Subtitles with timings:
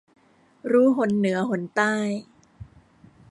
[0.71, 1.95] รู้หนเหนือหนใต้